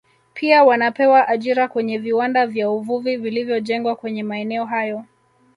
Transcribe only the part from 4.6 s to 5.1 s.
hayo